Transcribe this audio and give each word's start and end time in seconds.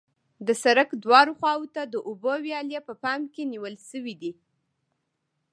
د 0.47 0.49
سرک 0.63 0.89
دواړو 1.03 1.33
خواو 1.39 1.71
ته 1.75 1.81
د 1.93 1.95
اوبو 2.07 2.33
ویالې 2.45 2.79
په 2.87 2.93
پام 3.03 3.21
کې 3.33 3.43
نیول 3.53 3.75
شوې 3.89 4.15
دي 4.21 4.31